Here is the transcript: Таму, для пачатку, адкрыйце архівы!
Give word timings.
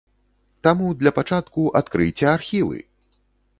Таму, 0.67 0.87
для 1.01 1.11
пачатку, 1.17 1.67
адкрыйце 1.83 2.25
архівы! 2.35 2.83